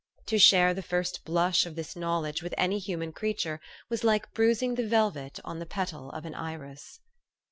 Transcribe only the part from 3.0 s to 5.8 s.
creature was like bruising the velvet on the